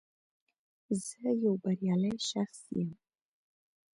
زه 1.05 1.23
یو 1.43 1.53
بریالی 1.63 2.13
شخص 2.29 2.61
یم 2.77 2.89